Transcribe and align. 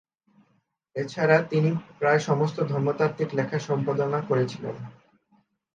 এছাড়া, 0.95 1.37
তিনি 1.43 1.69
প্রায় 1.99 2.19
সমস্ত 2.19 2.57
ধর্মতাত্ত্বিক 2.63 3.29
লেখা 3.33 3.59
সম্পাদনা 3.59 4.19
করেছিলেন। 4.21 4.75